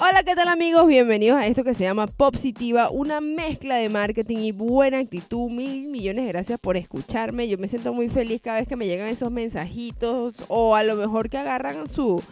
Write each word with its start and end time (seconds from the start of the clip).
Hola, 0.00 0.22
¿qué 0.22 0.36
tal 0.36 0.46
amigos? 0.46 0.86
Bienvenidos 0.86 1.36
a 1.36 1.48
esto 1.48 1.64
que 1.64 1.74
se 1.74 1.82
llama 1.82 2.06
Positiva, 2.06 2.88
una 2.88 3.20
mezcla 3.20 3.74
de 3.74 3.88
marketing 3.88 4.36
y 4.36 4.52
buena 4.52 5.00
actitud. 5.00 5.50
Mil 5.50 5.88
millones 5.88 6.24
de 6.24 6.28
gracias 6.28 6.60
por 6.60 6.76
escucharme. 6.76 7.48
Yo 7.48 7.58
me 7.58 7.66
siento 7.66 7.92
muy 7.92 8.08
feliz 8.08 8.40
cada 8.40 8.60
vez 8.60 8.68
que 8.68 8.76
me 8.76 8.86
llegan 8.86 9.08
esos 9.08 9.32
mensajitos 9.32 10.44
o 10.46 10.76
a 10.76 10.84
lo 10.84 10.94
mejor 10.94 11.28
que 11.28 11.38
agarran 11.38 11.88
su, 11.88 12.22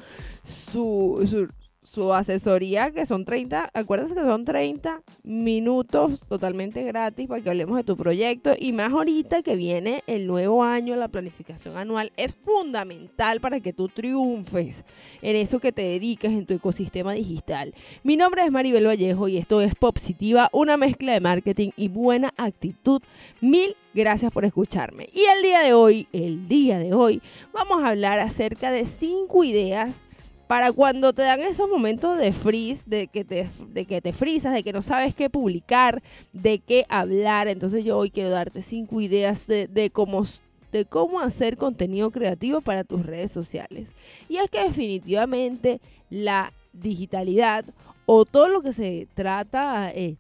su, 0.44 1.26
su 1.28 1.48
su 1.96 2.12
asesoría, 2.12 2.90
que 2.90 3.06
son 3.06 3.24
30, 3.24 3.70
acuérdense 3.72 4.14
que 4.14 4.20
son 4.20 4.44
30 4.44 5.02
minutos 5.22 6.20
totalmente 6.28 6.84
gratis 6.84 7.26
para 7.26 7.40
que 7.40 7.48
hablemos 7.48 7.78
de 7.78 7.84
tu 7.84 7.96
proyecto. 7.96 8.52
Y 8.58 8.74
más 8.74 8.92
ahorita 8.92 9.40
que 9.40 9.56
viene 9.56 10.04
el 10.06 10.26
nuevo 10.26 10.62
año, 10.62 10.94
la 10.96 11.08
planificación 11.08 11.78
anual, 11.78 12.12
es 12.18 12.34
fundamental 12.34 13.40
para 13.40 13.60
que 13.60 13.72
tú 13.72 13.88
triunfes 13.88 14.84
en 15.22 15.36
eso 15.36 15.58
que 15.58 15.72
te 15.72 15.80
dedicas 15.80 16.34
en 16.34 16.44
tu 16.44 16.52
ecosistema 16.52 17.14
digital. 17.14 17.72
Mi 18.02 18.18
nombre 18.18 18.44
es 18.44 18.52
Maribel 18.52 18.86
Vallejo 18.86 19.28
y 19.28 19.38
esto 19.38 19.62
es 19.62 19.74
Positiva, 19.74 20.50
una 20.52 20.76
mezcla 20.76 21.14
de 21.14 21.20
marketing 21.20 21.70
y 21.78 21.88
buena 21.88 22.30
actitud. 22.36 23.00
Mil 23.40 23.74
gracias 23.94 24.30
por 24.32 24.44
escucharme. 24.44 25.08
Y 25.14 25.22
el 25.34 25.42
día 25.42 25.60
de 25.60 25.72
hoy, 25.72 26.08
el 26.12 26.46
día 26.46 26.78
de 26.78 26.92
hoy, 26.92 27.22
vamos 27.54 27.82
a 27.82 27.88
hablar 27.88 28.18
acerca 28.18 28.70
de 28.70 28.84
5 28.84 29.44
ideas 29.44 29.98
para 30.46 30.72
cuando 30.72 31.12
te 31.12 31.22
dan 31.22 31.40
esos 31.40 31.68
momentos 31.68 32.18
de 32.18 32.32
freeze, 32.32 32.84
de 32.86 33.08
que 33.08 33.24
te, 33.24 33.48
de 33.68 33.84
que 33.84 34.00
te 34.00 34.12
frizas, 34.12 34.54
de 34.54 34.62
que 34.62 34.72
no 34.72 34.82
sabes 34.82 35.14
qué 35.14 35.28
publicar, 35.28 36.02
de 36.32 36.60
qué 36.60 36.86
hablar. 36.88 37.48
Entonces 37.48 37.84
yo 37.84 37.98
hoy 37.98 38.10
quiero 38.10 38.30
darte 38.30 38.62
cinco 38.62 39.00
ideas 39.00 39.46
de, 39.46 39.90
cómo 39.92 40.24
de 40.72 40.84
cómo 40.84 41.20
hacer 41.20 41.56
contenido 41.56 42.10
creativo 42.10 42.60
para 42.60 42.84
tus 42.84 43.04
redes 43.04 43.32
sociales. 43.32 43.88
Y 44.28 44.36
es 44.36 44.50
que 44.50 44.62
definitivamente 44.62 45.80
la 46.10 46.52
digitalidad 46.72 47.64
o 48.04 48.24
todo 48.24 48.48
lo 48.48 48.62
que 48.62 48.72
se 48.72 49.08
trata 49.14 49.90
eh, 49.92 50.16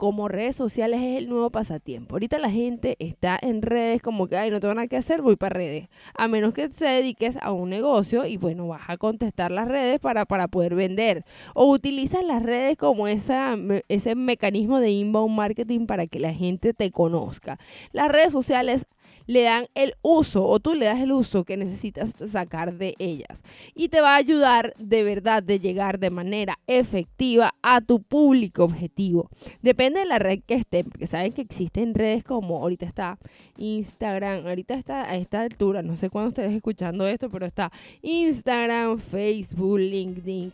como 0.00 0.28
redes 0.28 0.56
sociales 0.56 0.98
es 1.02 1.18
el 1.18 1.28
nuevo 1.28 1.50
pasatiempo. 1.50 2.14
Ahorita 2.14 2.38
la 2.38 2.50
gente 2.50 2.96
está 3.00 3.38
en 3.42 3.60
redes 3.60 4.00
como 4.00 4.28
que, 4.28 4.38
ay, 4.38 4.50
no 4.50 4.58
tengo 4.58 4.72
nada 4.72 4.88
que 4.88 4.96
hacer, 4.96 5.20
voy 5.20 5.36
para 5.36 5.52
redes. 5.52 5.90
A 6.14 6.26
menos 6.26 6.54
que 6.54 6.70
te 6.70 6.86
dediques 6.86 7.36
a 7.42 7.52
un 7.52 7.68
negocio 7.68 8.24
y 8.24 8.38
bueno, 8.38 8.66
vas 8.66 8.88
a 8.88 8.96
contestar 8.96 9.50
las 9.50 9.68
redes 9.68 10.00
para, 10.00 10.24
para 10.24 10.48
poder 10.48 10.74
vender. 10.74 11.26
O 11.52 11.66
utilizas 11.70 12.24
las 12.24 12.42
redes 12.42 12.78
como 12.78 13.08
esa, 13.08 13.58
ese 13.88 14.14
mecanismo 14.14 14.80
de 14.80 14.90
inbound 14.90 15.36
marketing 15.36 15.84
para 15.84 16.06
que 16.06 16.18
la 16.18 16.32
gente 16.32 16.72
te 16.72 16.90
conozca. 16.90 17.58
Las 17.92 18.08
redes 18.08 18.32
sociales 18.32 18.86
le 19.26 19.42
dan 19.42 19.66
el 19.74 19.94
uso 20.02 20.44
o 20.44 20.58
tú 20.58 20.74
le 20.74 20.86
das 20.86 21.00
el 21.00 21.12
uso 21.12 21.44
que 21.44 21.56
necesitas 21.56 22.10
sacar 22.30 22.74
de 22.74 22.94
ellas. 22.98 23.42
Y 23.74 23.88
te 23.88 24.00
va 24.00 24.14
a 24.14 24.16
ayudar 24.16 24.74
de 24.78 25.02
verdad 25.04 25.42
de 25.42 25.60
llegar 25.60 25.98
de 25.98 26.10
manera 26.10 26.58
efectiva 26.66 27.54
a 27.62 27.80
tu 27.80 28.02
público 28.02 28.64
objetivo. 28.64 29.30
Depende 29.62 30.00
de 30.00 30.06
la 30.06 30.18
red 30.18 30.40
que 30.46 30.54
esté, 30.54 30.84
porque 30.84 31.06
saben 31.06 31.32
que 31.32 31.42
existen 31.42 31.94
redes 31.94 32.24
como 32.24 32.58
ahorita 32.58 32.86
está 32.86 33.18
Instagram, 33.56 34.46
ahorita 34.46 34.74
está 34.74 35.08
a 35.08 35.16
esta 35.16 35.42
altura, 35.42 35.82
no 35.82 35.96
sé 35.96 36.10
cuándo 36.10 36.30
estés 36.30 36.52
escuchando 36.52 37.06
esto, 37.06 37.30
pero 37.30 37.46
está 37.46 37.70
Instagram, 38.02 38.98
Facebook, 38.98 39.78
LinkedIn, 39.78 40.52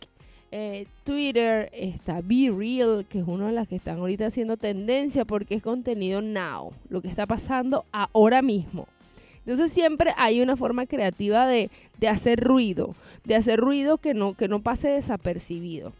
eh, 0.51 0.85
Twitter, 1.03 1.69
está 1.73 2.21
Be 2.21 2.51
Real, 2.55 3.05
que 3.09 3.19
es 3.19 3.27
una 3.27 3.47
de 3.47 3.53
las 3.53 3.67
que 3.67 3.75
están 3.75 3.99
ahorita 3.99 4.27
haciendo 4.27 4.57
tendencia 4.57 5.25
porque 5.25 5.55
es 5.55 5.63
contenido 5.63 6.21
now, 6.21 6.73
lo 6.89 7.01
que 7.01 7.07
está 7.07 7.25
pasando 7.25 7.85
ahora 7.91 8.41
mismo. 8.41 8.87
Entonces 9.39 9.71
siempre 9.71 10.13
hay 10.17 10.41
una 10.41 10.57
forma 10.57 10.85
creativa 10.85 11.45
de, 11.47 11.69
de 11.99 12.07
hacer 12.07 12.41
ruido, 12.41 12.95
de 13.23 13.35
hacer 13.35 13.59
ruido 13.59 13.97
que 13.97 14.13
no, 14.13 14.33
que 14.33 14.47
no 14.47 14.61
pase 14.61 14.89
desapercibido. 14.89 15.93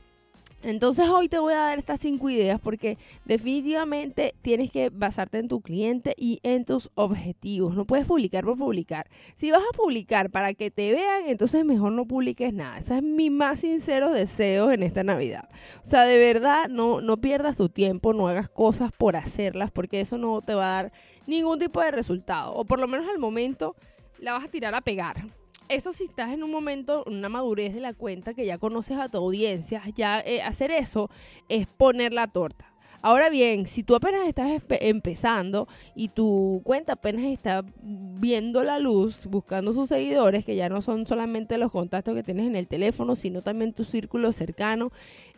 Entonces 0.64 1.08
hoy 1.08 1.30
te 1.30 1.38
voy 1.38 1.54
a 1.54 1.58
dar 1.58 1.78
estas 1.78 2.00
cinco 2.00 2.30
ideas 2.30 2.60
porque 2.60 2.98
definitivamente 3.26 4.34
tienes 4.42 4.72
que 4.72 4.90
basarte 4.90 5.38
en 5.38 5.48
tu 5.48 5.62
cliente 5.62 6.16
y 6.18 6.40
en 6.42 6.66
tus 6.66 6.90
objetivos. 6.96 7.76
No 7.76 7.86
puedes 7.86 8.08
publicar 8.08 8.44
por 8.44 8.58
publicar. 8.58 9.08
Si 9.36 9.52
vas 9.52 9.62
a 9.62 9.78
publicar 9.78 10.32
para 10.32 10.56
que 10.56 10.72
te 10.72 10.92
vean, 10.92 11.28
entonces 11.28 11.64
mejor 11.64 11.92
no 11.92 12.06
publiques 12.06 12.54
nada. 12.54 12.80
Ese 12.80 12.98
es 12.98 13.04
mi 13.04 13.30
más 13.30 13.60
sincero 13.60 14.12
deseo 14.12 14.72
en 14.72 14.82
esta 14.82 15.04
Navidad. 15.04 15.48
O 15.84 15.86
sea, 15.86 16.06
de 16.06 16.18
verdad, 16.18 16.68
no, 16.70 17.02
no 17.02 17.18
pierdas 17.18 17.56
tu 17.56 17.70
tiempo, 17.70 18.14
no 18.14 18.28
hagas 18.28 18.50
cosas 18.50 18.92
por 18.92 19.16
hacerlas 19.16 19.70
porque 19.72 20.02
eso 20.02 20.18
no 20.18 20.42
te 20.42 20.56
va 20.56 20.66
a 20.66 20.84
dar 20.84 20.92
ningún 21.28 21.60
tipo 21.60 21.82
de 21.82 21.92
resultado. 21.92 22.56
O 22.56 22.66
por 22.66 22.80
lo 22.80 22.88
menos 22.88 23.08
al 23.08 23.20
momento 23.20 23.76
la 24.20 24.34
vas 24.34 24.46
a 24.46 24.48
tirar 24.48 24.74
a 24.74 24.82
pegar 24.82 25.37
eso 25.70 25.94
si 25.94 26.06
estás 26.06 26.32
en 26.32 26.44
un 26.44 26.52
momento, 26.52 27.04
una 27.08 27.30
madurez 27.30 27.74
de 27.74 27.82
la 27.82 27.94
cuenta 27.94 28.34
que 28.34 28.46
ya 28.46 28.58
conoces 28.58 28.98
a 28.98 29.10
tu 29.10 29.18
audiencia, 29.18 29.82
ya 29.96 30.20
eh, 30.22 30.42
hacer 30.42 30.72
eso 30.72 31.10
es 31.50 31.68
poner 31.68 32.14
la 32.14 32.28
torta. 32.28 32.74
Ahora 33.02 33.30
bien, 33.30 33.68
si 33.68 33.84
tú 33.84 33.96
apenas 33.96 34.28
estás 34.28 34.62
empezando 34.70 35.68
y 35.96 36.10
tu 36.10 36.62
cuenta 36.64 36.94
apenas 36.94 37.26
está 37.26 37.64
viendo 37.84 38.64
la 38.64 38.80
luz, 38.80 39.28
buscando 39.28 39.72
sus 39.72 39.90
seguidores, 39.90 40.44
que 40.44 40.56
ya 40.56 40.68
no 40.68 40.82
son 40.82 41.06
solamente 41.06 41.60
los 41.60 41.72
contactos 41.72 42.16
que 42.16 42.24
tienes 42.24 42.48
en 42.48 42.56
el 42.56 42.68
teléfono, 42.68 43.14
sino 43.14 43.44
también 43.44 43.74
tu 43.74 43.86
círculo 43.86 44.34
cercano, 44.34 44.92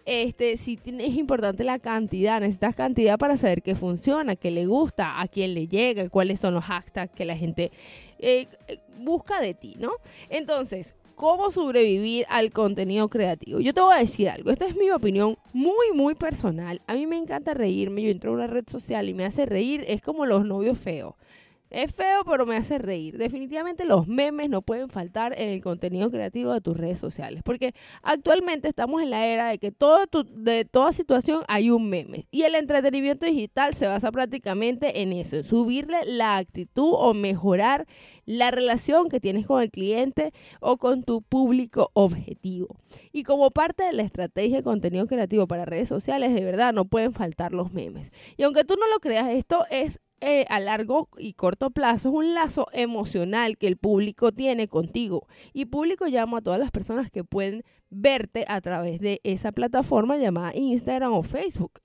este, 0.06 0.58
si 0.58 0.80
es 0.84 1.16
importante 1.16 1.64
la 1.64 1.78
cantidad, 1.78 2.40
necesitas 2.40 2.76
cantidad 2.76 3.20
para 3.20 3.38
saber 3.38 3.62
qué 3.62 3.76
funciona, 3.76 4.36
qué 4.36 4.50
le 4.50 4.66
gusta, 4.66 5.22
a 5.22 5.28
quién 5.28 5.54
le 5.54 5.68
llega, 5.68 6.10
cuáles 6.10 6.40
son 6.40 6.54
los 6.54 6.64
hashtags 6.64 7.14
que 7.14 7.26
la 7.26 7.38
gente 7.38 7.72
eh, 8.20 8.48
busca 9.00 9.42
de 9.42 9.54
ti, 9.54 9.76
¿no? 9.80 9.92
Entonces, 10.30 10.96
cómo 11.20 11.52
sobrevivir 11.52 12.26
al 12.30 12.50
contenido 12.52 13.10
creativo. 13.10 13.60
Yo 13.60 13.74
te 13.74 13.82
voy 13.82 13.94
a 13.94 14.00
decir 14.00 14.30
algo, 14.30 14.52
esta 14.52 14.66
es 14.66 14.78
mi 14.78 14.90
opinión 14.90 15.38
muy, 15.52 15.92
muy 15.94 16.16
personal. 16.16 16.82
A 16.88 16.94
mí 16.94 17.08
me 17.08 17.18
encanta 17.18 17.54
reírme, 17.54 18.04
yo 18.04 18.10
entro 18.10 18.32
a 18.32 18.36
una 18.36 18.48
red 18.48 18.64
social 18.70 19.10
y 19.10 19.14
me 19.14 19.26
hace 19.26 19.46
reír, 19.46 19.84
es 19.88 20.02
como 20.02 20.26
los 20.26 20.46
novios 20.46 20.78
feos. 20.78 21.16
Es 21.70 21.94
feo, 21.94 22.24
pero 22.26 22.48
me 22.48 22.56
hace 22.56 22.80
reír. 22.80 23.18
Definitivamente 23.18 23.86
los 23.86 24.08
memes 24.08 24.50
no 24.50 24.64
pueden 24.64 24.90
faltar 24.90 25.40
en 25.40 25.50
el 25.50 25.62
contenido 25.62 26.10
creativo 26.10 26.52
de 26.52 26.62
tus 26.62 26.76
redes 26.76 26.98
sociales, 26.98 27.44
porque 27.44 27.76
actualmente 28.02 28.68
estamos 28.68 29.04
en 29.04 29.12
la 29.12 29.28
era 29.28 29.50
de 29.50 29.60
que 29.60 29.72
de 29.72 30.66
toda 30.66 30.94
situación 30.94 31.44
hay 31.48 31.70
un 31.70 31.90
meme 31.90 32.28
y 32.32 32.44
el 32.44 32.56
entretenimiento 32.56 33.28
digital 33.28 33.76
se 33.76 33.86
basa 33.86 34.12
prácticamente 34.12 35.02
en 35.02 35.14
eso, 35.14 35.36
en 35.36 35.44
subirle 35.44 36.00
la 36.06 36.38
actitud 36.38 36.92
o 36.92 37.14
mejorar 37.14 37.86
la 38.26 38.50
relación 38.50 39.10
que 39.10 39.20
tienes 39.20 39.46
con 39.46 39.62
el 39.62 39.70
cliente 39.70 40.32
o 40.62 40.78
con 40.78 41.04
tu 41.04 41.22
público 41.22 41.92
objetivo. 41.94 42.78
Y 43.12 43.24
como 43.24 43.52
parte 43.52 43.84
de 43.84 43.94
la 43.94 44.04
estrategia 44.04 44.58
de 44.58 44.64
contenido 44.64 45.06
creativo 45.06 45.48
para 45.48 45.66
redes 45.66 45.90
sociales, 45.90 46.34
de 46.34 46.44
verdad 46.44 46.74
no 46.74 46.86
pueden 46.86 47.14
faltar 47.14 47.54
los 47.54 47.72
memes. 47.72 48.12
Y 48.38 48.44
aunque 48.44 48.64
tú 48.64 48.76
no 48.80 48.88
lo 48.88 49.00
creas, 49.00 49.30
esto 49.30 49.66
es 49.70 50.00
eh, 50.22 50.46
a 50.50 50.60
largo 50.60 51.10
y 51.18 51.34
corto 51.34 51.72
plazo 51.72 52.10
es 52.10 52.16
un 52.16 52.34
lazo 52.34 52.68
emocional 52.74 53.58
que 53.58 53.68
el 53.68 53.78
público 53.78 54.32
tiene 54.32 54.68
contigo. 54.68 55.28
Y 55.54 55.66
público 55.66 56.08
llamo 56.08 56.38
a 56.38 56.42
todas 56.42 56.60
las 56.60 56.72
personas 56.72 57.10
que 57.10 57.24
pueden 57.24 57.64
verte 57.90 58.46
a 58.48 58.62
través 58.62 59.00
de 59.00 59.22
esa 59.24 59.52
plataforma 59.52 60.18
llamada 60.18 60.56
Instagram 60.56 61.14
o 61.14 61.24
Facebook. 61.24 61.80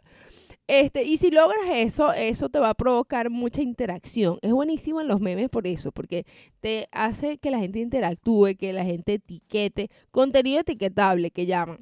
Este, 0.66 1.04
y 1.04 1.18
si 1.18 1.30
logras 1.30 1.66
eso, 1.74 2.12
eso 2.14 2.48
te 2.48 2.58
va 2.58 2.70
a 2.70 2.74
provocar 2.74 3.28
mucha 3.28 3.60
interacción. 3.60 4.38
Es 4.40 4.52
buenísimo 4.52 5.00
en 5.00 5.08
los 5.08 5.20
memes 5.20 5.50
por 5.50 5.66
eso, 5.66 5.92
porque 5.92 6.24
te 6.60 6.88
hace 6.90 7.36
que 7.38 7.50
la 7.50 7.58
gente 7.58 7.80
interactúe, 7.80 8.56
que 8.58 8.72
la 8.72 8.84
gente 8.84 9.14
etiquete, 9.14 9.90
contenido 10.10 10.60
etiquetable 10.60 11.30
que 11.30 11.44
llaman 11.46 11.80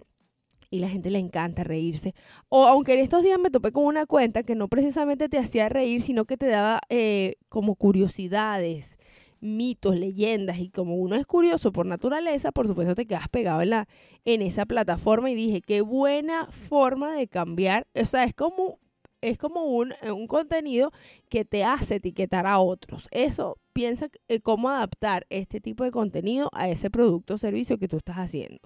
y 0.72 0.81
la 0.81 0.88
gente 0.88 1.10
le 1.10 1.19
encanta 1.19 1.62
reírse. 1.62 2.15
O 2.49 2.66
aunque 2.66 2.94
en 2.94 3.00
estos 3.00 3.22
días 3.22 3.38
me 3.38 3.50
topé 3.50 3.72
con 3.72 3.84
una 3.84 4.06
cuenta 4.06 4.43
que 4.43 4.55
no 4.55 4.69
precisamente 4.69 5.28
te 5.28 5.38
hacía 5.38 5.69
reír, 5.69 6.03
sino 6.03 6.25
que 6.25 6.38
te 6.38 6.47
daba 6.47 6.81
eh, 6.88 7.34
como 7.50 7.77
curiosidades, 7.77 8.97
mitos, 9.41 9.97
leyendas, 9.97 10.59
y 10.59 10.71
como 10.71 10.97
uno 10.97 11.16
es 11.16 11.27
curioso 11.27 11.72
por 11.72 11.84
naturaleza, 11.84 12.53
por 12.53 12.66
supuesto 12.66 12.94
te 12.94 13.06
quedas 13.06 13.28
pegado 13.28 13.60
en, 13.60 13.71
la, 13.71 13.88
en 14.25 14.41
esa 14.41 14.65
plataforma 14.65 15.31
y 15.31 15.34
dije, 15.34 15.60
qué 15.60 15.83
buena 15.83 16.47
forma 16.47 17.15
de 17.16 17.28
cambiar, 17.28 17.86
o 17.95 18.07
sea, 18.07 18.25
es 18.25 18.34
como 18.34 18.78
es 19.21 19.39
como 19.39 19.66
un, 19.66 19.95
un, 20.13 20.27
contenido 20.27 20.91
que 21.28 21.45
te 21.45 21.63
hace 21.63 21.97
etiquetar 21.97 22.45
a 22.45 22.59
otros. 22.59 23.07
Eso 23.13 23.57
piensa 23.72 24.09
eh, 24.27 24.41
cómo 24.41 24.68
adaptar 24.68 25.27
este 25.30 25.60
tipo 25.60 25.84
de 25.84 25.92
contenido 25.92 26.51
a 26.53 26.68
ese 26.68 26.91
producto 26.91 27.34
o 27.34 27.39
servicio 27.39 27.78
que 27.78 27.86
tú 27.86 27.98
estás 27.98 28.16
haciendo. 28.16 28.59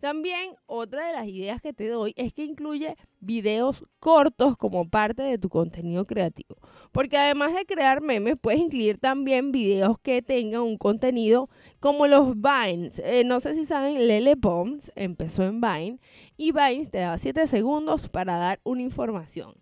También 0.00 0.54
otra 0.64 1.06
de 1.06 1.12
las 1.12 1.28
ideas 1.28 1.60
que 1.60 1.74
te 1.74 1.88
doy 1.88 2.14
es 2.16 2.32
que 2.32 2.42
incluye 2.42 2.96
videos 3.20 3.84
cortos 3.98 4.56
como 4.56 4.88
parte 4.88 5.22
de 5.22 5.36
tu 5.36 5.50
contenido 5.50 6.06
creativo. 6.06 6.56
Porque 6.90 7.18
además 7.18 7.54
de 7.54 7.66
crear 7.66 8.00
memes, 8.00 8.36
puedes 8.40 8.60
incluir 8.60 8.98
también 8.98 9.52
videos 9.52 9.98
que 9.98 10.22
tengan 10.22 10.62
un 10.62 10.78
contenido 10.78 11.50
como 11.80 12.06
los 12.06 12.34
Vines. 12.34 12.98
Eh, 13.04 13.24
no 13.24 13.40
sé 13.40 13.54
si 13.54 13.66
saben, 13.66 14.06
Lele 14.06 14.36
Bombs 14.36 14.90
empezó 14.96 15.44
en 15.44 15.60
Vine 15.60 15.98
y 16.38 16.52
Vines 16.52 16.90
te 16.90 16.98
daba 16.98 17.18
7 17.18 17.46
segundos 17.46 18.08
para 18.08 18.38
dar 18.38 18.58
una 18.64 18.80
información. 18.80 19.54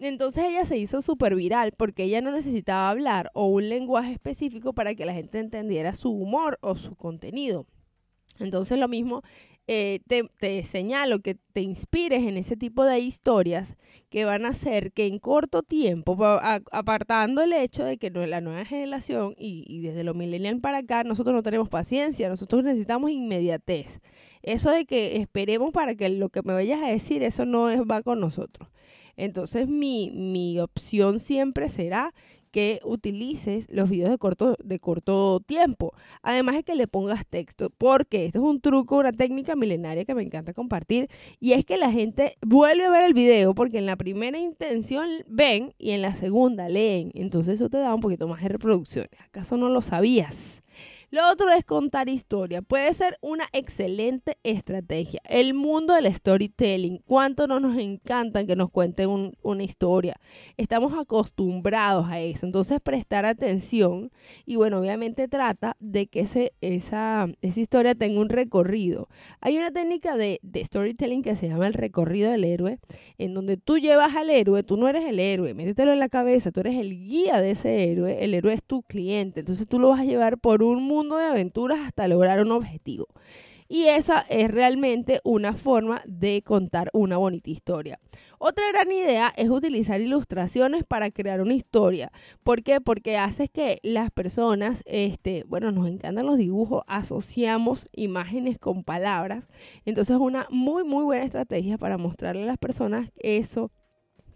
Entonces 0.00 0.44
ella 0.44 0.64
se 0.64 0.78
hizo 0.78 1.00
súper 1.00 1.36
viral 1.36 1.72
porque 1.76 2.04
ella 2.04 2.22
no 2.22 2.32
necesitaba 2.32 2.90
hablar 2.90 3.30
o 3.34 3.46
un 3.46 3.68
lenguaje 3.68 4.12
específico 4.12 4.72
para 4.72 4.94
que 4.96 5.06
la 5.06 5.12
gente 5.12 5.38
entendiera 5.38 5.94
su 5.94 6.10
humor 6.10 6.58
o 6.62 6.74
su 6.76 6.96
contenido. 6.96 7.66
Entonces 8.40 8.78
lo 8.78 8.88
mismo 8.88 9.22
eh, 9.66 10.00
te, 10.38 10.64
señalo 10.64 11.20
que 11.20 11.36
te 11.52 11.60
inspires 11.60 12.24
en 12.26 12.36
ese 12.36 12.56
tipo 12.56 12.84
de 12.84 12.98
historias 12.98 13.76
que 14.08 14.24
van 14.24 14.44
a 14.44 14.48
hacer 14.48 14.92
que 14.92 15.06
en 15.06 15.18
corto 15.18 15.62
tiempo, 15.62 16.18
apartando 16.72 17.42
el 17.42 17.52
hecho 17.52 17.84
de 17.84 17.96
que 17.96 18.10
la 18.10 18.40
nueva 18.40 18.64
generación 18.64 19.34
y, 19.38 19.80
desde 19.80 20.02
los 20.02 20.16
millennials 20.16 20.60
para 20.60 20.78
acá, 20.78 21.04
nosotros 21.04 21.34
no 21.34 21.44
tenemos 21.44 21.68
paciencia, 21.68 22.28
nosotros 22.28 22.64
necesitamos 22.64 23.10
inmediatez. 23.10 24.00
Eso 24.42 24.70
de 24.70 24.86
que 24.86 25.18
esperemos 25.18 25.72
para 25.72 25.94
que 25.94 26.08
lo 26.08 26.30
que 26.30 26.42
me 26.42 26.54
vayas 26.54 26.82
a 26.82 26.88
decir, 26.88 27.22
eso 27.22 27.46
no 27.46 27.68
va 27.86 28.02
con 28.02 28.18
nosotros. 28.18 28.68
Entonces 29.16 29.68
mi, 29.68 30.10
mi 30.10 30.58
opción 30.58 31.20
siempre 31.20 31.68
será 31.68 32.12
que 32.50 32.80
utilices 32.84 33.66
los 33.70 33.88
videos 33.88 34.10
de 34.10 34.18
corto, 34.18 34.56
de 34.62 34.78
corto 34.78 35.40
tiempo. 35.40 35.94
Además 36.22 36.56
de 36.56 36.64
que 36.64 36.74
le 36.74 36.86
pongas 36.86 37.26
texto, 37.26 37.70
porque 37.70 38.26
esto 38.26 38.38
es 38.40 38.44
un 38.44 38.60
truco, 38.60 38.98
una 38.98 39.12
técnica 39.12 39.56
milenaria 39.56 40.04
que 40.04 40.14
me 40.14 40.22
encanta 40.22 40.52
compartir. 40.52 41.08
Y 41.38 41.52
es 41.52 41.64
que 41.64 41.76
la 41.76 41.90
gente 41.90 42.36
vuelve 42.42 42.84
a 42.84 42.90
ver 42.90 43.04
el 43.04 43.14
video 43.14 43.54
porque 43.54 43.78
en 43.78 43.86
la 43.86 43.96
primera 43.96 44.38
intención 44.38 45.08
ven 45.26 45.74
y 45.78 45.90
en 45.90 46.02
la 46.02 46.14
segunda 46.14 46.68
leen. 46.68 47.10
Entonces 47.14 47.54
eso 47.54 47.68
te 47.68 47.78
da 47.78 47.94
un 47.94 48.00
poquito 48.00 48.28
más 48.28 48.42
de 48.42 48.48
reproducciones. 48.48 49.10
¿Acaso 49.20 49.56
no 49.56 49.68
lo 49.68 49.82
sabías? 49.82 50.59
Lo 51.12 51.28
otro 51.28 51.50
es 51.50 51.64
contar 51.64 52.08
historia. 52.08 52.62
Puede 52.62 52.94
ser 52.94 53.18
una 53.20 53.44
excelente 53.52 54.38
estrategia. 54.44 55.20
El 55.28 55.54
mundo 55.54 55.92
del 55.94 56.06
storytelling, 56.14 57.02
cuánto 57.04 57.48
no 57.48 57.58
nos 57.58 57.76
encanta 57.78 58.46
que 58.46 58.54
nos 58.54 58.70
cuenten 58.70 59.32
una 59.42 59.62
historia. 59.64 60.20
Estamos 60.56 60.96
acostumbrados 60.96 62.06
a 62.08 62.20
eso. 62.20 62.46
Entonces, 62.46 62.80
prestar 62.80 63.24
atención 63.24 64.12
y 64.46 64.54
bueno, 64.54 64.78
obviamente 64.78 65.26
trata 65.26 65.76
de 65.80 66.06
que 66.06 66.20
ese, 66.20 66.52
esa, 66.60 67.26
esa 67.40 67.58
historia 67.58 67.96
tenga 67.96 68.20
un 68.20 68.28
recorrido. 68.28 69.08
Hay 69.40 69.58
una 69.58 69.72
técnica 69.72 70.16
de, 70.16 70.38
de 70.44 70.64
storytelling 70.64 71.22
que 71.22 71.34
se 71.34 71.48
llama 71.48 71.66
el 71.66 71.74
recorrido 71.74 72.30
del 72.30 72.44
héroe, 72.44 72.78
en 73.18 73.34
donde 73.34 73.56
tú 73.56 73.78
llevas 73.78 74.14
al 74.14 74.30
héroe, 74.30 74.62
tú 74.62 74.76
no 74.76 74.86
eres 74.86 75.04
el 75.08 75.18
héroe, 75.18 75.54
métetelo 75.54 75.92
en 75.92 75.98
la 75.98 76.08
cabeza, 76.08 76.52
tú 76.52 76.60
eres 76.60 76.78
el 76.78 76.90
guía 77.04 77.40
de 77.40 77.50
ese 77.50 77.90
héroe, 77.90 78.22
el 78.22 78.32
héroe 78.32 78.52
es 78.52 78.62
tu 78.62 78.84
cliente. 78.84 79.40
Entonces, 79.40 79.66
tú 79.66 79.80
lo 79.80 79.88
vas 79.88 79.98
a 79.98 80.04
llevar 80.04 80.38
por 80.38 80.62
un 80.62 80.84
mundo 80.84 80.99
de 81.08 81.26
aventuras 81.26 81.80
hasta 81.80 82.08
lograr 82.08 82.40
un 82.40 82.52
objetivo. 82.52 83.08
Y 83.72 83.86
esa 83.86 84.24
es 84.28 84.50
realmente 84.50 85.20
una 85.22 85.52
forma 85.52 86.02
de 86.04 86.42
contar 86.42 86.90
una 86.92 87.18
bonita 87.18 87.50
historia. 87.50 88.00
Otra 88.40 88.64
gran 88.72 88.90
idea 88.90 89.32
es 89.36 89.48
utilizar 89.48 90.00
ilustraciones 90.00 90.82
para 90.82 91.12
crear 91.12 91.40
una 91.40 91.54
historia. 91.54 92.10
¿Por 92.42 92.64
qué? 92.64 92.80
Porque 92.80 93.16
hace 93.16 93.46
que 93.48 93.78
las 93.84 94.10
personas, 94.10 94.82
este, 94.86 95.44
bueno, 95.46 95.70
nos 95.70 95.86
encantan 95.86 96.26
los 96.26 96.36
dibujos, 96.36 96.82
asociamos 96.88 97.86
imágenes 97.92 98.58
con 98.58 98.82
palabras. 98.82 99.46
Entonces 99.84 100.16
es 100.16 100.20
una 100.20 100.48
muy, 100.50 100.82
muy 100.82 101.04
buena 101.04 101.24
estrategia 101.24 101.78
para 101.78 101.96
mostrarle 101.96 102.42
a 102.42 102.46
las 102.46 102.58
personas 102.58 103.10
eso 103.18 103.70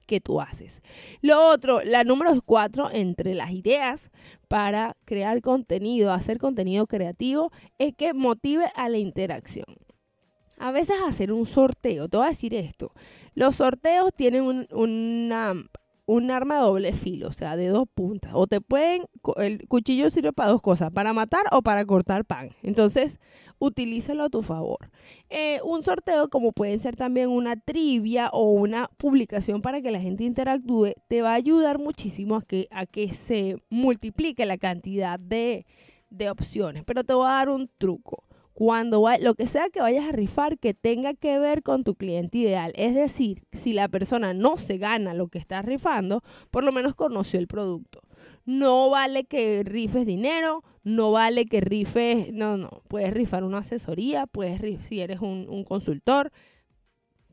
que 0.05 0.21
tú 0.21 0.41
haces. 0.41 0.83
Lo 1.21 1.49
otro, 1.49 1.83
la 1.83 2.05
número 2.05 2.33
cuatro 2.43 2.91
entre 2.93 3.35
las 3.35 3.51
ideas 3.51 4.11
para 4.49 4.97
crear 5.05 5.41
contenido, 5.41 6.13
hacer 6.13 6.39
contenido 6.39 6.87
creativo, 6.87 7.51
es 7.79 7.95
que 7.95 8.15
motive 8.15 8.67
a 8.77 8.89
la 8.89 8.99
interacción. 8.99 9.67
A 10.59 10.71
veces 10.71 10.97
hacer 11.07 11.33
un 11.33 11.47
sorteo, 11.47 12.09
te 12.09 12.17
voy 12.17 12.27
a 12.27 12.31
decir 12.31 12.55
esto, 12.55 12.93
los 13.35 13.57
sorteos 13.57 14.13
tienen 14.15 14.45
un, 14.45 14.69
una, 14.71 15.55
un 16.07 16.31
arma 16.31 16.57
de 16.57 16.61
doble 16.61 16.93
filo, 16.93 17.29
o 17.29 17.33
sea, 17.33 17.57
de 17.57 17.69
dos 17.69 17.87
puntas. 17.93 18.33
O 18.35 18.47
te 18.47 18.61
pueden, 18.61 19.07
el 19.37 19.67
cuchillo 19.67 20.11
sirve 20.11 20.33
para 20.33 20.51
dos 20.51 20.63
cosas, 20.63 20.91
para 20.93 21.13
matar 21.13 21.43
o 21.51 21.63
para 21.63 21.85
cortar 21.85 22.25
pan. 22.25 22.51
Entonces, 22.63 23.19
utilízalo 23.65 24.25
a 24.25 24.31
tu 24.31 24.43
favor. 24.43 24.91
Eh, 25.31 25.61
un 25.65 25.83
sorteo, 25.83 26.29
como 26.29 26.53
pueden 26.53 26.81
ser 26.81 26.97
también 26.97 27.31
una 27.31 27.57
trivia 27.57 28.29
o 28.33 28.51
una 28.51 28.89
publicación 28.97 29.63
para 29.63 29.81
que 29.81 29.91
la 29.91 30.01
gente 30.01 30.25
interactúe, 30.25 30.95
te 31.09 31.23
va 31.23 31.33
a 31.33 31.35
ayudar 31.35 31.79
muchísimo 31.79 32.37
a 32.37 32.43
que, 32.43 32.69
a 32.71 32.87
que 32.87 33.13
se 33.13 33.57
multiplique 33.71 34.47
la 34.47 34.59
cantidad 34.59 35.19
de, 35.19 35.67
de 36.11 36.31
opciones. 36.31 36.85
Pero 36.85 37.05
te 37.05 37.15
voy 37.15 37.27
a 37.27 37.33
dar 37.33 37.49
un 37.49 37.71
truco 37.79 38.25
cuando 38.55 39.05
lo 39.21 39.35
que 39.35 39.49
sea 39.49 39.69
que 39.69 39.83
vayas 39.83 40.09
a 40.09 40.13
rifar 40.13 40.59
que 40.59 40.75
tenga 40.75 41.13
que 41.15 41.39
ver 41.41 41.63
con 41.63 41.83
tu 41.83 41.97
cliente 41.97 42.39
ideal. 42.39 42.73
Es 42.77 42.95
decir, 42.95 43.43
si 43.53 43.73
la 43.73 43.89
persona 43.89 44.33
no 44.33 44.59
se 44.59 44.79
gana 44.79 45.13
lo 45.13 45.27
que 45.27 45.39
está 45.39 45.61
rifando, 45.61 46.23
por 46.53 46.63
lo 46.63 46.71
menos 46.71 46.95
conoció 46.95 47.41
el 47.41 47.49
producto. 47.49 48.01
No 48.45 48.91
vale 48.91 49.25
que 49.25 49.63
rifes 49.65 50.07
dinero, 50.07 50.63
no 50.83 51.13
vale 51.13 51.47
que 51.47 51.61
rifes, 51.61 52.33
no, 52.33 52.59
no, 52.59 52.83
puedes 52.89 53.13
rifar 53.15 53.43
una 53.45 53.59
asesoría, 53.59 54.27
puedes 54.27 54.85
si 54.87 55.01
eres 55.01 55.21
un, 55.21 55.47
un 55.49 55.65
consultor, 55.65 56.31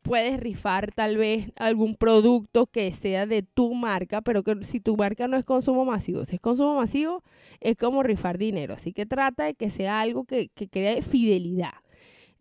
puedes 0.01 0.39
rifar 0.39 0.91
tal 0.91 1.17
vez 1.17 1.51
algún 1.57 1.95
producto 1.95 2.67
que 2.67 2.91
sea 2.91 3.25
de 3.25 3.43
tu 3.43 3.73
marca, 3.73 4.21
pero 4.21 4.43
que 4.43 4.63
si 4.63 4.79
tu 4.79 4.95
marca 4.97 5.27
no 5.27 5.37
es 5.37 5.45
consumo 5.45 5.85
masivo, 5.85 6.25
si 6.25 6.35
es 6.35 6.41
consumo 6.41 6.75
masivo, 6.75 7.23
es 7.59 7.75
como 7.77 8.03
rifar 8.03 8.37
dinero. 8.37 8.73
Así 8.73 8.93
que 8.93 9.05
trata 9.05 9.45
de 9.45 9.53
que 9.53 9.69
sea 9.69 10.01
algo 10.01 10.25
que, 10.25 10.49
que 10.49 10.67
cree 10.69 11.01
fidelidad. 11.01 11.73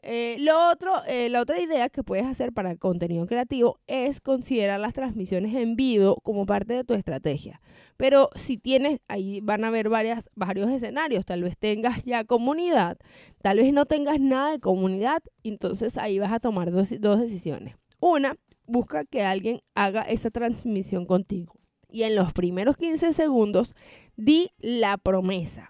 Eh, 0.02 0.36
lo 0.38 0.70
otro, 0.70 0.92
eh, 1.06 1.28
la 1.28 1.42
otra 1.42 1.60
idea 1.60 1.90
que 1.90 2.02
puedes 2.02 2.26
hacer 2.26 2.52
para 2.52 2.74
contenido 2.76 3.26
creativo 3.26 3.78
es 3.86 4.20
considerar 4.20 4.80
las 4.80 4.94
transmisiones 4.94 5.54
en 5.54 5.76
vivo 5.76 6.16
como 6.22 6.46
parte 6.46 6.72
de 6.72 6.84
tu 6.84 6.94
estrategia. 6.94 7.60
Pero 7.98 8.30
si 8.34 8.56
tienes, 8.56 9.00
ahí 9.08 9.40
van 9.42 9.64
a 9.64 9.68
haber 9.68 9.90
varias, 9.90 10.30
varios 10.34 10.70
escenarios. 10.70 11.26
Tal 11.26 11.42
vez 11.42 11.58
tengas 11.58 12.02
ya 12.04 12.24
comunidad, 12.24 12.98
tal 13.42 13.58
vez 13.58 13.72
no 13.74 13.84
tengas 13.84 14.20
nada 14.20 14.52
de 14.52 14.60
comunidad. 14.60 15.22
Entonces 15.44 15.98
ahí 15.98 16.18
vas 16.18 16.32
a 16.32 16.40
tomar 16.40 16.70
dos, 16.70 16.88
dos 16.98 17.20
decisiones. 17.20 17.76
Una, 18.00 18.36
busca 18.66 19.04
que 19.04 19.22
alguien 19.22 19.60
haga 19.74 20.02
esa 20.02 20.30
transmisión 20.30 21.04
contigo. 21.04 21.54
Y 21.90 22.04
en 22.04 22.14
los 22.14 22.32
primeros 22.32 22.76
15 22.76 23.12
segundos, 23.12 23.74
di 24.16 24.50
la 24.58 24.96
promesa. 24.96 25.68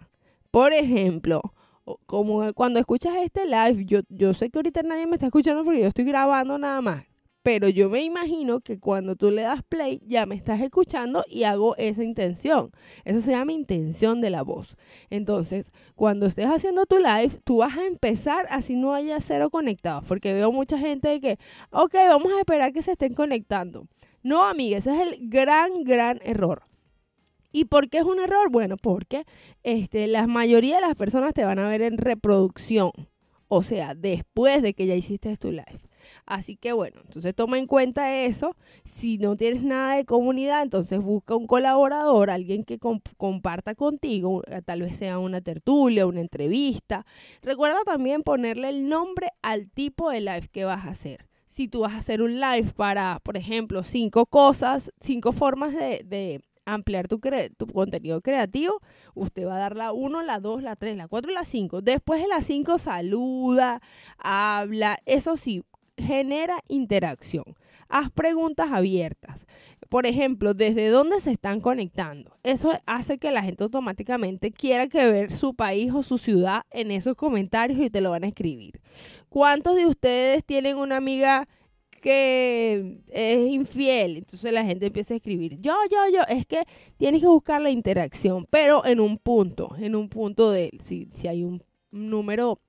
Por 0.50 0.73
ejemplo, 0.73 1.55
como 2.06 2.53
cuando 2.55 2.79
escuchas 2.79 3.15
este 3.17 3.47
live, 3.47 3.85
yo, 3.87 4.00
yo 4.09 4.35
sé 4.35 4.50
que 4.50 4.59
ahorita 4.59 4.82
nadie 4.82 5.06
me 5.06 5.17
está 5.17 5.27
escuchando 5.27 5.65
porque 5.65 5.81
yo 5.81 5.87
estoy 5.87 6.05
grabando 6.05 6.59
nada 6.59 6.81
más. 6.81 7.05
Pero 7.43 7.71
yo 7.71 7.88
me 7.88 8.03
imagino 8.03 8.61
que 8.61 8.79
cuando 8.79 9.17
tú 9.17 9.31
le 9.31 9.43
das 9.43 9.62
play 9.62 10.03
ya 10.05 10.27
me 10.27 10.35
estás 10.35 10.61
escuchando 10.61 11.25
y 11.27 11.44
hago 11.44 11.75
esa 11.77 12.05
intención. 12.05 12.71
Eso 13.05 13.23
se 13.23 13.31
llama 13.31 13.53
intención 13.53 14.21
de 14.21 14.29
la 14.29 14.43
voz. 14.43 14.77
Entonces, 15.09 15.73
cuando 15.94 16.27
estés 16.27 16.47
haciendo 16.47 16.85
tu 16.85 16.99
live, 16.99 17.41
tú 17.44 17.59
vas 17.59 17.79
a 17.79 17.87
empezar 17.87 18.47
así 18.50 18.76
no 18.76 18.93
haya 18.93 19.21
cero 19.23 19.49
conectados. 19.49 20.05
Porque 20.06 20.35
veo 20.35 20.53
mucha 20.53 20.79
gente 20.79 21.19
que, 21.21 21.38
ok, 21.71 21.94
vamos 22.11 22.31
a 22.33 22.40
esperar 22.40 22.75
que 22.75 22.83
se 22.83 22.93
estén 22.93 23.14
conectando. 23.14 23.87
No, 24.23 24.45
amiga, 24.45 24.76
ese 24.76 24.95
es 24.95 25.00
el 25.00 25.31
gran, 25.31 25.83
gran 25.85 26.21
error. 26.23 26.70
¿Y 27.52 27.64
por 27.66 27.88
qué 27.88 27.99
es 27.99 28.04
un 28.04 28.21
error? 28.21 28.50
Bueno, 28.50 28.76
porque 28.76 29.25
este, 29.62 30.07
la 30.07 30.26
mayoría 30.26 30.76
de 30.76 30.83
las 30.83 30.95
personas 30.95 31.35
te 31.35 31.45
van 31.45 31.59
a 31.59 31.69
ver 31.69 31.83
en 31.83 31.99
reproducción, 31.99 32.92
o 33.49 33.62
sea, 33.62 33.95
después 33.95 34.62
de 34.62 34.75
que 34.75 34.87
ya 34.87 34.95
hiciste 34.95 35.37
tu 35.37 35.50
live. 35.50 35.80
Así 36.26 36.57
que 36.57 36.73
bueno, 36.73 37.00
entonces 37.04 37.35
toma 37.35 37.59
en 37.59 37.66
cuenta 37.66 38.23
eso. 38.25 38.57
Si 38.85 39.19
no 39.19 39.37
tienes 39.37 39.62
nada 39.62 39.97
de 39.97 40.04
comunidad, 40.04 40.62
entonces 40.62 41.00
busca 41.00 41.37
un 41.37 41.47
colaborador, 41.47 42.30
alguien 42.30 42.64
que 42.64 42.78
comparta 43.16 43.75
contigo, 43.75 44.42
eh, 44.47 44.62
tal 44.64 44.83
vez 44.83 44.97
sea 44.97 45.19
una 45.19 45.40
tertulia, 45.40 46.07
una 46.07 46.21
entrevista. 46.21 47.04
Recuerda 47.42 47.80
también 47.85 48.23
ponerle 48.23 48.69
el 48.69 48.88
nombre 48.88 49.28
al 49.42 49.71
tipo 49.71 50.11
de 50.11 50.21
live 50.21 50.49
que 50.52 50.64
vas 50.64 50.87
a 50.87 50.90
hacer 50.90 51.30
si 51.50 51.66
tú 51.66 51.80
vas 51.80 51.95
a 51.95 51.99
hacer 51.99 52.23
un 52.23 52.40
live 52.40 52.73
para, 52.76 53.19
por 53.25 53.37
ejemplo, 53.37 53.83
cinco 53.83 54.25
cosas, 54.25 54.92
cinco 55.00 55.33
formas 55.33 55.75
de, 55.75 56.40
ampliar 56.75 57.09
tu, 57.09 57.21
contenido 57.73 58.21
creativo, 58.21 58.81
usted 59.15 59.47
va 59.47 59.57
a 59.57 59.59
dar 59.59 59.77
la 59.77 59.93
1, 59.93 60.23
la 60.23 60.41
2, 60.41 60.62
la 60.62 60.77
3, 60.77 60.97
la 60.97 61.09
4 61.09 61.31
y 61.31 61.35
la 61.35 61.45
5. 61.45 61.81
Después 61.83 62.23
de 62.23 62.29
la 62.29 62.43
5 62.43 62.79
saluda, 62.79 63.81
habla, 64.19 64.99
eso 65.07 65.37
sí, 65.37 65.62
genera 65.97 66.61
interacción. 66.69 67.45
Haz 67.89 68.11
preguntas 68.11 68.71
abiertas. 68.71 69.47
Por 69.89 70.07
ejemplo, 70.07 70.55
¿desde 70.55 70.89
dónde 70.89 71.19
se 71.21 71.33
están 71.33 71.61
conectando? 71.61 72.37
Eso 72.45 72.79
hace 72.87 73.19
que 73.19 73.33
la 73.33 73.43
gente 73.43 73.65
automáticamente 73.65 74.53
quiera 74.53 74.87
que 74.87 75.11
ver 75.11 75.33
su 75.33 75.55
país 75.55 75.93
o 75.93 76.05
su 76.05 76.17
ciudad 76.17 76.62
en 76.71 76.93
esos 76.93 77.17
comentarios 77.17 77.81
y 77.81 77.91
te 77.91 78.00
lo 78.00 78.12
van 78.12 78.23
a 78.23 78.29
escribir. 78.29 78.81
¿Cuántos 79.29 79.75
de 79.75 79.87
ustedes 79.87 80.45
tienen 80.45 80.77
una 80.77 80.97
amiga 80.97 81.49
que 82.00 82.99
es 83.09 83.50
infiel. 83.50 84.19
Entonces 84.19 84.52
la 84.52 84.64
gente 84.64 84.87
empieza 84.87 85.14
a 85.14 85.19
escribir, 85.19 85.59
yo, 85.61 85.75
yo, 85.90 85.99
yo, 86.12 86.23
es 86.28 86.47
que 86.47 86.64
tienes 86.97 87.21
que 87.21 87.28
buscar 87.28 87.61
la 87.61 87.71
interacción, 87.71 88.47
pero 88.50 88.85
en 88.85 89.00
un 89.00 89.19
punto, 89.19 89.75
en 89.78 89.95
un 89.95 90.09
punto 90.09 90.50
de, 90.50 90.71
si, 90.83 91.09
si 91.14 91.28
hay 91.28 91.45
un 91.45 91.62
número 91.90 92.61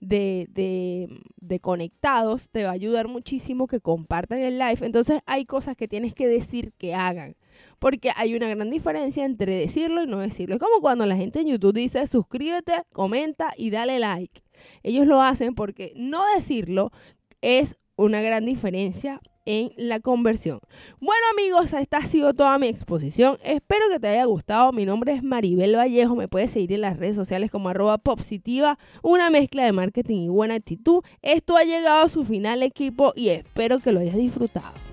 de, 0.00 0.46
de, 0.50 1.08
de, 1.36 1.60
conectados, 1.60 2.48
te 2.50 2.64
va 2.64 2.70
a 2.70 2.72
ayudar 2.72 3.08
muchísimo 3.08 3.66
que 3.66 3.80
compartan 3.80 4.40
el 4.40 4.58
live. 4.58 4.78
Entonces 4.80 5.20
hay 5.26 5.44
cosas 5.44 5.76
que 5.76 5.88
tienes 5.88 6.14
que 6.14 6.26
decir 6.26 6.72
que 6.78 6.94
hagan. 6.94 7.36
Porque 7.78 8.10
hay 8.16 8.34
una 8.34 8.48
gran 8.48 8.70
diferencia 8.70 9.24
entre 9.24 9.54
decirlo 9.54 10.02
y 10.02 10.06
no 10.06 10.18
decirlo. 10.18 10.54
Es 10.54 10.60
como 10.60 10.80
cuando 10.80 11.04
la 11.04 11.16
gente 11.16 11.40
en 11.40 11.48
YouTube 11.48 11.74
dice 11.74 12.06
suscríbete, 12.06 12.72
comenta 12.92 13.52
y 13.56 13.70
dale 13.70 13.98
like. 13.98 14.42
Ellos 14.82 15.06
lo 15.06 15.20
hacen 15.20 15.54
porque 15.54 15.92
no 15.96 16.22
decirlo 16.34 16.90
es 17.42 17.76
una 18.04 18.20
gran 18.20 18.44
diferencia 18.44 19.20
en 19.46 19.72
la 19.76 20.00
conversión. 20.00 20.60
Bueno 21.00 21.22
amigos, 21.32 21.72
esta 21.72 21.98
ha 21.98 22.06
sido 22.06 22.34
toda 22.34 22.58
mi 22.58 22.68
exposición. 22.68 23.38
Espero 23.42 23.86
que 23.90 23.98
te 23.98 24.08
haya 24.08 24.24
gustado. 24.24 24.72
Mi 24.72 24.84
nombre 24.84 25.12
es 25.12 25.22
Maribel 25.22 25.76
Vallejo. 25.76 26.14
Me 26.14 26.28
puedes 26.28 26.50
seguir 26.50 26.72
en 26.72 26.82
las 26.82 26.98
redes 26.98 27.16
sociales 27.16 27.50
como 27.50 27.68
arroba 27.68 27.98
positiva, 27.98 28.78
una 29.02 29.30
mezcla 29.30 29.64
de 29.64 29.72
marketing 29.72 30.18
y 30.18 30.28
buena 30.28 30.54
actitud. 30.54 31.02
Esto 31.22 31.56
ha 31.56 31.64
llegado 31.64 32.04
a 32.04 32.08
su 32.08 32.24
final 32.24 32.62
equipo 32.62 33.12
y 33.16 33.28
espero 33.28 33.80
que 33.80 33.92
lo 33.92 34.00
hayas 34.00 34.16
disfrutado. 34.16 34.89